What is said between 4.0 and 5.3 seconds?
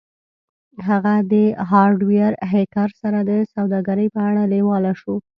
په اړه لیواله شو